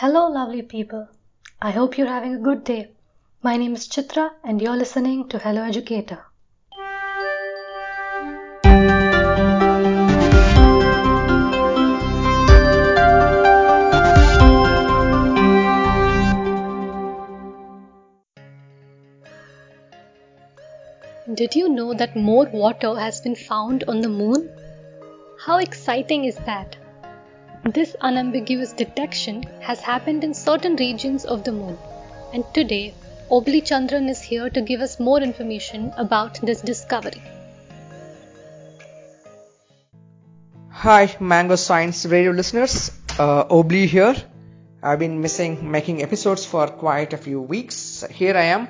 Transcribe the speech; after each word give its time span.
Hello, 0.00 0.28
lovely 0.28 0.60
people. 0.60 1.08
I 1.58 1.70
hope 1.70 1.96
you're 1.96 2.06
having 2.06 2.34
a 2.34 2.38
good 2.38 2.64
day. 2.64 2.90
My 3.42 3.56
name 3.56 3.72
is 3.72 3.88
Chitra, 3.88 4.30
and 4.44 4.60
you're 4.60 4.76
listening 4.76 5.26
to 5.30 5.38
Hello 5.38 5.62
Educator. 5.62 6.18
Did 21.32 21.54
you 21.54 21.70
know 21.70 21.94
that 21.94 22.14
more 22.14 22.44
water 22.44 22.96
has 22.96 23.22
been 23.22 23.34
found 23.34 23.84
on 23.84 24.02
the 24.02 24.10
moon? 24.10 24.50
How 25.46 25.56
exciting 25.56 26.26
is 26.26 26.36
that? 26.44 26.76
This 27.74 27.96
unambiguous 28.00 28.72
detection 28.72 29.42
has 29.60 29.80
happened 29.80 30.22
in 30.22 30.34
certain 30.34 30.76
regions 30.76 31.24
of 31.24 31.42
the 31.42 31.50
moon, 31.50 31.76
and 32.32 32.44
today 32.54 32.94
Obli 33.28 33.60
Chandran 33.60 34.08
is 34.08 34.22
here 34.22 34.48
to 34.50 34.60
give 34.60 34.80
us 34.80 35.00
more 35.00 35.20
information 35.20 35.92
about 35.96 36.40
this 36.42 36.60
discovery. 36.60 37.20
Hi, 40.70 41.16
Mango 41.18 41.56
Science 41.56 42.06
Radio 42.06 42.30
listeners. 42.30 42.92
Uh, 43.18 43.46
Obli 43.46 43.86
here. 43.86 44.14
I've 44.80 45.00
been 45.00 45.20
missing 45.20 45.68
making 45.68 46.02
episodes 46.02 46.46
for 46.46 46.68
quite 46.68 47.14
a 47.14 47.16
few 47.16 47.40
weeks. 47.40 48.04
Here 48.08 48.36
I 48.36 48.44
am, 48.44 48.68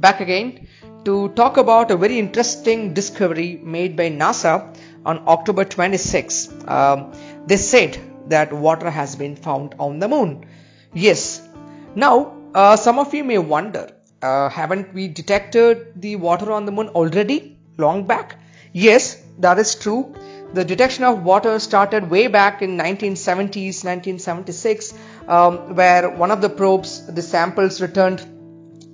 back 0.00 0.22
again 0.22 0.68
to 1.04 1.28
talk 1.30 1.58
about 1.58 1.90
a 1.90 1.96
very 1.98 2.18
interesting 2.18 2.94
discovery 2.94 3.60
made 3.62 3.94
by 3.94 4.08
NASA 4.08 4.74
on 5.04 5.22
October 5.28 5.66
26. 5.66 6.48
Um, 6.66 7.12
they 7.46 7.58
said 7.58 8.00
that 8.28 8.52
water 8.52 8.90
has 8.90 9.16
been 9.16 9.36
found 9.36 9.74
on 9.78 9.98
the 9.98 10.08
moon. 10.08 10.46
Yes. 10.92 11.46
Now, 11.94 12.36
uh, 12.54 12.76
some 12.76 12.98
of 12.98 13.14
you 13.14 13.24
may 13.24 13.38
wonder, 13.38 13.90
uh, 14.22 14.48
haven't 14.48 14.94
we 14.94 15.08
detected 15.08 16.00
the 16.00 16.16
water 16.16 16.52
on 16.52 16.66
the 16.66 16.72
moon 16.72 16.88
already 16.88 17.58
long 17.76 18.06
back? 18.06 18.36
Yes, 18.72 19.22
that 19.38 19.58
is 19.58 19.74
true. 19.74 20.14
The 20.54 20.64
detection 20.64 21.04
of 21.04 21.22
water 21.22 21.58
started 21.58 22.08
way 22.10 22.26
back 22.26 22.62
in 22.62 22.78
1970s, 22.78 23.84
1976, 23.84 24.94
um, 25.26 25.74
where 25.74 26.08
one 26.08 26.30
of 26.30 26.40
the 26.40 26.48
probes, 26.48 27.06
the 27.06 27.22
samples 27.22 27.80
returned 27.82 28.26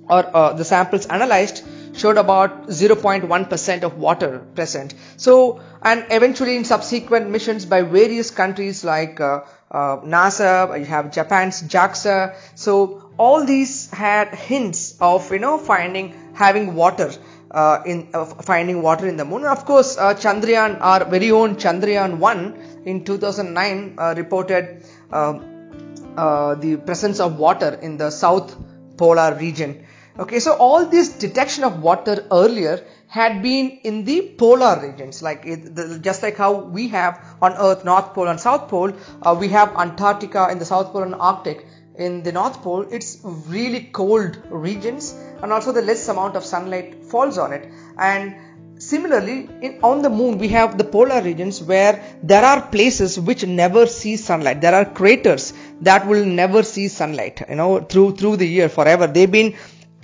or 0.09 0.35
uh, 0.35 0.53
the 0.53 0.65
samples 0.65 1.05
analyzed 1.05 1.63
showed 1.95 2.17
about 2.17 2.67
0.1% 2.67 3.83
of 3.83 3.97
water 3.97 4.39
present. 4.53 4.93
So, 5.17 5.61
and 5.81 6.05
eventually 6.09 6.57
in 6.57 6.65
subsequent 6.65 7.29
missions 7.29 7.65
by 7.65 7.81
various 7.81 8.31
countries 8.31 8.83
like 8.83 9.19
uh, 9.19 9.41
uh, 9.71 9.97
NASA, 10.01 10.77
you 10.77 10.85
have 10.85 11.11
Japan's 11.11 11.63
JAXA. 11.63 12.35
So, 12.55 13.11
all 13.17 13.45
these 13.45 13.89
had 13.91 14.35
hints 14.35 14.97
of, 14.99 15.31
you 15.31 15.39
know, 15.39 15.57
finding, 15.57 16.33
having 16.33 16.75
water. 16.75 17.11
Uh, 17.51 17.81
in 17.85 18.09
uh, 18.13 18.25
finding 18.25 18.81
water 18.81 19.07
in 19.07 19.15
the 19.15 19.23
moon. 19.23 19.45
Of 19.45 19.63
course, 19.63 19.97
uh, 19.97 20.13
Chandrayaan, 20.13 20.81
our 20.81 21.05
very 21.05 21.31
own 21.31 21.55
Chandrayaan 21.55 22.17
1 22.17 22.81
in 22.85 23.05
2009 23.05 23.95
uh, 23.97 24.13
reported 24.17 24.83
the 25.09 26.81
presence 26.85 27.21
of 27.21 27.37
water 27.37 27.79
in 27.81 27.95
the 27.95 28.09
south 28.09 28.57
polar 28.97 29.35
region. 29.35 29.85
Okay, 30.17 30.39
so 30.39 30.53
all 30.53 30.85
this 30.85 31.09
detection 31.09 31.65
of 31.65 31.81
water 31.83 32.25
earlier 32.31 32.85
had 33.07 33.43
been 33.43 33.79
in 33.83 34.05
the 34.05 34.33
polar 34.37 34.79
regions, 34.81 35.21
like 35.21 35.45
it, 35.45 35.75
the, 35.75 35.99
just 35.99 36.23
like 36.23 36.37
how 36.37 36.53
we 36.53 36.87
have 36.87 37.21
on 37.41 37.51
Earth 37.53 37.83
North 37.83 38.13
Pole 38.13 38.29
and 38.29 38.39
South 38.39 38.69
Pole, 38.69 38.93
uh, 39.21 39.35
we 39.37 39.49
have 39.49 39.75
Antarctica 39.75 40.47
in 40.49 40.57
the 40.57 40.63
South 40.63 40.93
Pole 40.93 41.03
and 41.03 41.15
Arctic 41.15 41.65
in 41.95 42.23
the 42.23 42.31
North 42.31 42.61
Pole. 42.61 42.85
It's 42.89 43.19
really 43.23 43.89
cold 43.91 44.41
regions, 44.49 45.13
and 45.43 45.51
also 45.51 45.73
the 45.73 45.81
less 45.81 46.07
amount 46.07 46.37
of 46.37 46.45
sunlight 46.45 47.05
falls 47.05 47.37
on 47.37 47.51
it. 47.51 47.69
And 47.97 48.35
similarly, 48.81 49.49
in, 49.61 49.79
on 49.83 50.01
the 50.01 50.09
moon, 50.09 50.37
we 50.37 50.47
have 50.49 50.77
the 50.77 50.85
polar 50.85 51.21
regions 51.21 51.61
where 51.61 52.01
there 52.23 52.43
are 52.43 52.61
places 52.61 53.19
which 53.19 53.45
never 53.45 53.85
see 53.85 54.15
sunlight. 54.15 54.61
There 54.61 54.75
are 54.75 54.85
craters 54.85 55.53
that 55.81 56.07
will 56.07 56.25
never 56.25 56.63
see 56.63 56.87
sunlight, 56.87 57.41
you 57.49 57.55
know, 57.55 57.81
through 57.81 58.15
through 58.15 58.37
the 58.37 58.47
year 58.47 58.69
forever. 58.69 59.07
They've 59.07 59.31
been 59.31 59.55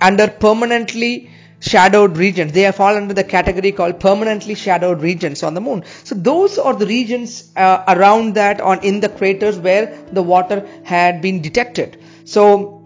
under 0.02 0.28
permanently 0.28 1.30
shadowed 1.60 2.16
regions. 2.16 2.52
They 2.52 2.70
fall 2.72 2.96
under 2.96 3.14
the 3.14 3.24
category 3.24 3.72
called 3.72 4.00
permanently 4.00 4.54
shadowed 4.54 5.00
regions 5.00 5.42
on 5.42 5.54
the 5.54 5.60
moon. 5.60 5.84
So 6.04 6.14
those 6.14 6.58
are 6.58 6.74
the 6.74 6.86
regions 6.86 7.50
uh, 7.56 7.84
around 7.88 8.34
that 8.34 8.60
on 8.60 8.84
in 8.84 9.00
the 9.00 9.08
craters 9.08 9.58
where 9.58 9.96
the 10.12 10.22
water 10.22 10.66
had 10.84 11.22
been 11.22 11.40
detected. 11.40 11.98
So 12.24 12.82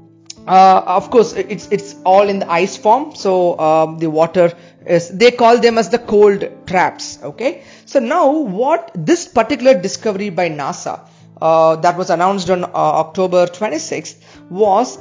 uh, 0.46 0.82
of 0.86 1.10
course 1.10 1.32
it's 1.32 1.66
it's 1.72 1.96
all 2.04 2.28
in 2.28 2.38
the 2.38 2.50
ice 2.50 2.76
form. 2.76 3.14
So 3.14 3.58
um, 3.58 3.98
the 3.98 4.10
water 4.10 4.52
is 4.86 5.08
they 5.08 5.30
call 5.30 5.58
them 5.58 5.78
as 5.78 5.88
the 5.88 5.98
cold 5.98 6.48
traps. 6.66 7.18
Okay. 7.22 7.62
So 7.86 7.98
now 7.98 8.30
what 8.30 8.90
this 8.94 9.26
particular 9.26 9.80
discovery 9.80 10.30
by 10.30 10.48
NASA 10.50 11.08
uh, 11.40 11.76
that 11.76 11.96
was 11.96 12.10
announced 12.10 12.50
on 12.50 12.64
uh, 12.64 12.68
October 12.74 13.46
26th 13.46 14.16
was 14.50 14.98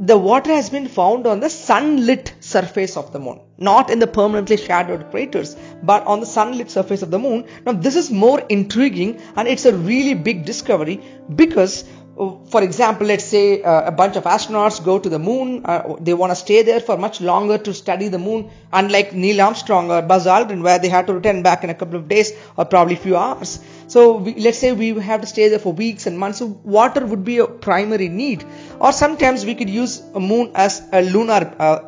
the 0.00 0.18
water 0.18 0.52
has 0.52 0.70
been 0.70 0.88
found 0.88 1.26
on 1.26 1.40
the 1.40 1.48
sunlit 1.48 2.34
surface 2.40 2.96
of 2.96 3.12
the 3.12 3.20
moon, 3.20 3.40
not 3.58 3.90
in 3.90 4.00
the 4.00 4.06
permanently 4.06 4.56
shadowed 4.56 5.10
craters, 5.10 5.56
but 5.82 6.04
on 6.06 6.20
the 6.20 6.26
sunlit 6.26 6.70
surface 6.70 7.02
of 7.02 7.12
the 7.12 7.18
moon. 7.18 7.46
Now, 7.64 7.72
this 7.72 7.94
is 7.94 8.10
more 8.10 8.40
intriguing 8.48 9.20
and 9.36 9.46
it's 9.46 9.66
a 9.66 9.76
really 9.76 10.14
big 10.14 10.44
discovery 10.44 11.00
because 11.36 11.84
for 12.16 12.62
example, 12.62 13.08
let's 13.08 13.24
say 13.24 13.62
uh, 13.62 13.88
a 13.88 13.90
bunch 13.90 14.16
of 14.16 14.24
astronauts 14.24 14.82
go 14.84 14.98
to 15.00 15.08
the 15.08 15.18
moon, 15.18 15.64
uh, 15.64 15.96
they 16.00 16.14
want 16.14 16.30
to 16.30 16.36
stay 16.36 16.62
there 16.62 16.78
for 16.78 16.96
much 16.96 17.20
longer 17.20 17.58
to 17.58 17.74
study 17.74 18.06
the 18.08 18.18
moon, 18.18 18.50
unlike 18.72 19.12
Neil 19.12 19.40
Armstrong 19.40 19.90
or 19.90 20.00
Buzz 20.00 20.26
Aldrin, 20.26 20.62
where 20.62 20.78
they 20.78 20.88
had 20.88 21.08
to 21.08 21.14
return 21.14 21.42
back 21.42 21.64
in 21.64 21.70
a 21.70 21.74
couple 21.74 21.96
of 21.96 22.06
days 22.06 22.32
or 22.56 22.66
probably 22.66 22.94
a 22.94 22.98
few 22.98 23.16
hours. 23.16 23.58
So 23.88 24.18
we, 24.18 24.34
let's 24.34 24.58
say 24.58 24.72
we 24.72 24.90
have 25.00 25.22
to 25.22 25.26
stay 25.26 25.48
there 25.48 25.58
for 25.58 25.72
weeks 25.72 26.06
and 26.06 26.16
months. 26.16 26.38
So 26.38 26.46
water 26.46 27.04
would 27.04 27.24
be 27.24 27.38
a 27.38 27.46
primary 27.46 28.08
need. 28.08 28.44
Or 28.78 28.92
sometimes 28.92 29.44
we 29.44 29.56
could 29.56 29.70
use 29.70 30.00
a 30.14 30.20
moon 30.20 30.52
as 30.54 30.82
a 30.92 31.02
lunar, 31.02 31.54
uh, 31.58 31.78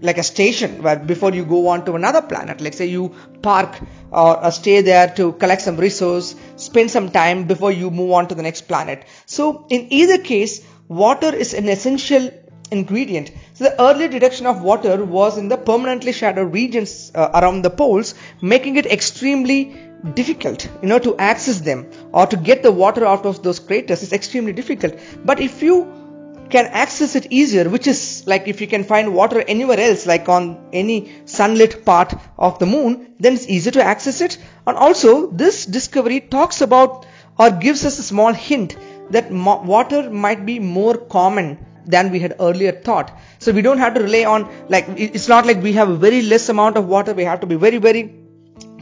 like 0.00 0.18
a 0.18 0.22
station 0.22 0.82
where 0.82 0.96
before 0.96 1.32
you 1.32 1.44
go 1.44 1.68
on 1.68 1.84
to 1.86 1.94
another 1.94 2.22
planet, 2.22 2.60
let's 2.60 2.76
say 2.76 2.86
you 2.86 3.14
park 3.42 3.80
or 4.10 4.50
stay 4.50 4.80
there 4.82 5.08
to 5.16 5.32
collect 5.32 5.62
some 5.62 5.76
resource, 5.76 6.34
spend 6.56 6.90
some 6.90 7.10
time 7.10 7.44
before 7.46 7.72
you 7.72 7.90
move 7.90 8.12
on 8.12 8.28
to 8.28 8.34
the 8.34 8.42
next 8.42 8.62
planet. 8.62 9.04
So 9.26 9.66
in 9.70 9.92
either 9.92 10.18
case, 10.18 10.66
water 10.88 11.34
is 11.34 11.54
an 11.54 11.68
essential 11.68 12.30
ingredient. 12.70 13.30
So 13.54 13.64
the 13.64 13.80
early 13.80 14.08
detection 14.08 14.46
of 14.46 14.62
water 14.62 15.04
was 15.04 15.38
in 15.38 15.48
the 15.48 15.56
permanently 15.56 16.12
shadowed 16.12 16.52
regions 16.52 17.12
uh, 17.14 17.30
around 17.34 17.62
the 17.62 17.70
poles, 17.70 18.14
making 18.42 18.76
it 18.76 18.86
extremely 18.86 19.76
difficult, 20.14 20.68
you 20.82 20.88
know, 20.88 20.98
to 20.98 21.16
access 21.16 21.60
them 21.60 21.90
or 22.12 22.26
to 22.26 22.36
get 22.36 22.62
the 22.62 22.72
water 22.72 23.06
out 23.06 23.24
of 23.24 23.42
those 23.42 23.58
craters 23.58 24.02
is 24.02 24.12
extremely 24.12 24.52
difficult. 24.52 24.98
But 25.24 25.40
if 25.40 25.62
you 25.62 26.03
can 26.50 26.66
access 26.66 27.16
it 27.16 27.26
easier, 27.30 27.68
which 27.68 27.86
is 27.86 28.24
like 28.26 28.48
if 28.48 28.60
you 28.60 28.66
can 28.66 28.84
find 28.84 29.14
water 29.14 29.42
anywhere 29.46 29.80
else, 29.80 30.06
like 30.06 30.28
on 30.28 30.68
any 30.72 31.12
sunlit 31.24 31.84
part 31.84 32.14
of 32.38 32.58
the 32.58 32.66
moon, 32.66 33.14
then 33.18 33.34
it's 33.34 33.48
easier 33.48 33.72
to 33.72 33.82
access 33.82 34.20
it. 34.20 34.38
And 34.66 34.76
also, 34.76 35.30
this 35.30 35.66
discovery 35.66 36.20
talks 36.20 36.60
about 36.60 37.06
or 37.38 37.50
gives 37.50 37.84
us 37.84 37.98
a 37.98 38.02
small 38.02 38.32
hint 38.32 38.76
that 39.10 39.30
mo- 39.30 39.62
water 39.62 40.10
might 40.10 40.46
be 40.46 40.58
more 40.58 40.96
common 40.96 41.64
than 41.86 42.10
we 42.10 42.18
had 42.18 42.36
earlier 42.40 42.72
thought. 42.72 43.10
So 43.38 43.52
we 43.52 43.62
don't 43.62 43.78
have 43.78 43.94
to 43.94 44.02
rely 44.02 44.24
on 44.24 44.50
like 44.68 44.86
it's 44.96 45.28
not 45.28 45.46
like 45.46 45.62
we 45.62 45.72
have 45.74 45.90
a 45.90 45.96
very 45.96 46.22
less 46.22 46.48
amount 46.48 46.76
of 46.76 46.88
water. 46.88 47.12
We 47.12 47.24
have 47.24 47.40
to 47.40 47.46
be 47.46 47.56
very 47.56 47.78
very 47.78 48.14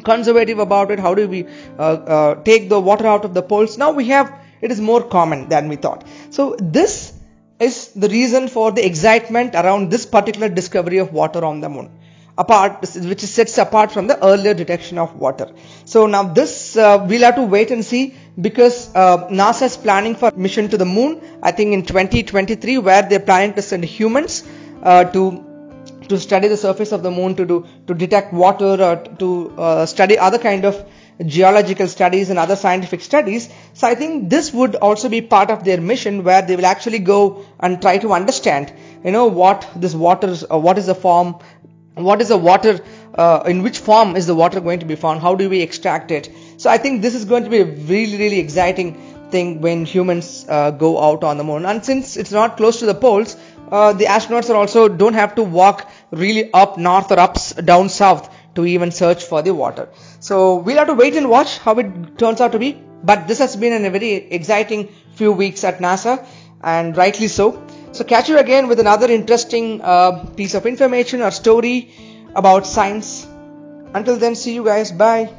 conservative 0.05 0.59
about 0.59 0.91
it. 0.91 1.01
How 1.01 1.15
do 1.15 1.29
we 1.29 1.47
uh, 1.79 1.83
uh, 1.83 2.35
take 2.43 2.69
the 2.69 2.81
water 2.81 3.07
out 3.07 3.25
of 3.25 3.35
the 3.35 3.43
poles? 3.43 3.79
Now 3.79 3.93
we 3.93 4.09
have 4.09 4.33
it 4.61 4.71
is 4.71 4.81
more 4.81 5.03
common 5.03 5.49
than 5.49 5.69
we 5.69 5.77
thought. 5.77 6.05
So 6.31 6.57
this 6.61 7.13
is 7.63 7.89
the 8.05 8.09
reason 8.09 8.49
for 8.49 8.71
the 8.73 8.85
excitement 8.85 9.55
around 9.55 9.91
this 9.91 10.07
particular 10.07 10.49
discovery 10.49 10.99
of 10.99 11.13
water 11.13 11.45
on 11.45 11.61
the 11.61 11.69
moon 11.69 11.91
apart 12.39 12.81
which 13.11 13.21
sets 13.21 13.59
apart 13.59 13.93
from 13.93 14.07
the 14.07 14.17
earlier 14.25 14.55
detection 14.55 14.99
of 14.99 15.15
water. 15.17 15.53
So 15.85 16.07
now 16.07 16.23
this 16.23 16.77
uh, 16.77 17.05
we'll 17.09 17.23
have 17.23 17.37
to 17.37 17.43
wait 17.43 17.71
and 17.71 17.85
see 17.85 18.15
because 18.41 18.95
uh, 18.95 19.29
nasa 19.29 19.67
is 19.67 19.77
planning 19.77 20.15
for 20.15 20.31
mission 20.35 20.69
to 20.71 20.79
the 20.79 20.87
moon 20.87 21.21
i 21.43 21.53
think 21.53 21.75
in 21.75 21.83
2023 21.85 22.79
where 22.79 23.03
they're 23.03 23.21
planning 23.21 23.53
to 23.55 23.63
send 23.63 23.85
humans 23.85 24.43
uh, 24.83 25.05
to 25.05 25.45
to 26.09 26.19
study 26.19 26.49
the 26.49 26.57
surface 26.57 26.93
of 26.93 27.03
the 27.03 27.11
moon 27.11 27.35
to 27.37 27.45
do 27.45 27.67
to 27.87 27.95
detect 27.95 28.33
water 28.33 28.73
or 28.89 28.97
to 29.23 29.29
uh, 29.59 29.85
study 29.85 30.19
other 30.19 30.39
kind 30.39 30.65
of 30.65 30.83
geological 31.27 31.87
studies 31.87 32.31
and 32.31 32.39
other 32.39 32.57
scientific 32.57 33.01
studies 33.01 33.49
so 33.75 33.87
i 33.87 33.95
think 33.95 34.29
this 34.31 34.53
would 34.53 34.75
also 34.77 35.09
be 35.09 35.21
part 35.21 35.51
of 35.51 35.65
their 35.65 35.81
mission 35.81 36.25
where 36.25 36.43
they 36.43 36.57
will 36.57 36.67
actually 36.67 36.99
go 36.99 37.45
and 37.61 37.81
try 37.81 37.99
to 37.99 38.13
understand 38.13 38.73
you 39.05 39.11
know 39.11 39.27
what 39.27 39.69
this 39.77 39.95
water 39.95 40.29
is, 40.29 40.45
uh, 40.51 40.59
what 40.59 40.79
is 40.79 40.87
the 40.87 40.95
form 40.95 41.37
what 41.95 42.23
is 42.23 42.29
the 42.29 42.39
water 42.39 42.81
uh, 43.15 43.43
in 43.47 43.63
which 43.63 43.79
form 43.79 44.17
is 44.17 44.27
the 44.27 44.35
water 44.35 44.61
going 44.61 44.81
to 44.81 44.87
be 44.87 44.95
found 44.97 45.21
how 45.21 45.35
do 45.35 45.49
we 45.49 45.61
extract 45.61 46.11
it 46.11 46.31
so 46.57 46.71
i 46.71 46.79
think 46.79 47.03
this 47.03 47.15
is 47.15 47.25
going 47.25 47.45
to 47.45 47.51
be 47.51 47.59
a 47.59 47.65
really 47.65 48.17
really 48.17 48.39
exciting 48.39 48.97
thing 49.33 49.61
when 49.63 49.85
humans 49.85 50.47
uh, 50.49 50.71
go 50.71 51.03
out 51.03 51.25
on 51.25 51.39
the 51.39 51.45
moon. 51.45 51.67
And 51.67 51.85
since 51.85 52.17
it's 52.17 52.31
not 52.31 52.57
close 52.59 52.79
to 52.81 52.87
the 52.87 52.95
poles, 52.95 53.37
uh, 53.71 53.95
the 53.95 54.05
astronauts 54.05 54.51
are 54.51 54.57
also 54.57 54.87
don't 54.89 55.15
have 55.15 55.35
to 55.37 55.43
walk 55.43 55.91
really 56.11 56.53
up 56.53 56.79
north 56.79 57.11
or 57.11 57.19
up 57.19 57.37
down 57.73 57.89
south 57.89 58.31
to 58.55 58.67
even 58.67 58.93
search 58.93 59.25
for 59.25 59.43
the 59.43 59.55
water. 59.55 59.89
So 60.23 60.55
we'll 60.55 60.79
have 60.79 60.87
to 60.87 60.95
wait 60.95 61.17
and 61.17 61.29
watch 61.29 61.59
how 61.59 61.75
it 61.81 62.17
turns 62.17 62.41
out 62.41 62.53
to 62.53 62.59
be. 62.61 62.81
But 63.03 63.27
this 63.27 63.41
has 63.41 63.57
been 63.57 63.85
a 63.85 63.91
very 63.91 64.13
exciting 64.13 64.89
few 65.17 65.33
weeks 65.33 65.65
at 65.65 65.79
NASA, 65.79 66.25
and 66.63 66.97
rightly 66.97 67.27
so. 67.27 67.61
So 67.91 68.05
catch 68.05 68.29
you 68.29 68.39
again 68.39 68.69
with 68.69 68.79
another 68.79 69.11
interesting 69.11 69.81
uh, 69.83 70.25
piece 70.37 70.55
of 70.55 70.65
information 70.65 71.23
or 71.23 71.33
story 71.33 71.93
about 72.37 72.69
science. 72.69 73.27
Until 73.95 74.17
then, 74.17 74.37
see 74.37 74.55
you 74.55 74.65
guys. 74.65 74.93
Bye. 74.93 75.35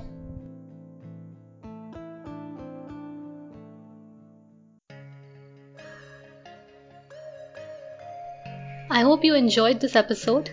I 8.90 9.02
hope 9.02 9.24
you 9.24 9.34
enjoyed 9.34 9.80
this 9.80 9.96
episode. 9.96 10.52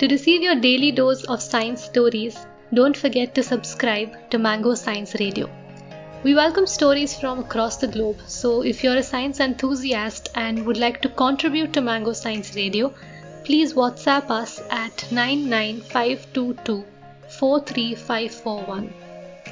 To 0.00 0.08
receive 0.08 0.42
your 0.42 0.56
daily 0.56 0.90
dose 0.90 1.22
of 1.22 1.40
science 1.40 1.84
stories, 1.84 2.36
don't 2.74 2.96
forget 2.96 3.34
to 3.34 3.42
subscribe 3.42 4.12
to 4.30 4.38
Mango 4.38 4.74
Science 4.74 5.14
Radio. 5.20 5.50
We 6.24 6.34
welcome 6.34 6.66
stories 6.66 7.14
from 7.14 7.40
across 7.40 7.76
the 7.76 7.86
globe, 7.86 8.20
so 8.26 8.62
if 8.62 8.82
you're 8.82 8.96
a 8.96 9.02
science 9.02 9.40
enthusiast 9.40 10.30
and 10.34 10.64
would 10.64 10.78
like 10.78 11.02
to 11.02 11.10
contribute 11.10 11.74
to 11.74 11.82
Mango 11.82 12.14
Science 12.14 12.54
Radio, 12.56 12.94
please 13.44 13.74
WhatsApp 13.74 14.30
us 14.30 14.62
at 14.70 15.04
99522 15.12 16.84
43541. 17.28 18.94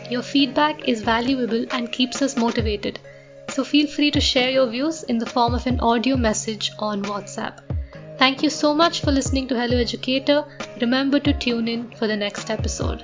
Your 0.08 0.22
feedback 0.22 0.88
is 0.88 1.02
valuable 1.02 1.66
and 1.72 1.92
keeps 1.92 2.22
us 2.22 2.38
motivated, 2.38 2.98
so 3.48 3.64
feel 3.64 3.86
free 3.86 4.10
to 4.12 4.20
share 4.20 4.50
your 4.50 4.66
views 4.66 5.02
in 5.02 5.18
the 5.18 5.26
form 5.26 5.54
of 5.54 5.66
an 5.66 5.78
audio 5.80 6.16
message 6.16 6.72
on 6.78 7.02
WhatsApp. 7.02 7.69
Thank 8.20 8.42
you 8.42 8.50
so 8.50 8.74
much 8.74 9.00
for 9.00 9.12
listening 9.12 9.48
to 9.48 9.54
Hello 9.58 9.78
Educator. 9.78 10.44
Remember 10.78 11.18
to 11.20 11.32
tune 11.32 11.68
in 11.68 11.90
for 11.92 12.06
the 12.06 12.18
next 12.18 12.50
episode. 12.50 13.02